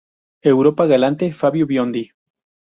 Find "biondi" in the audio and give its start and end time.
1.67-2.11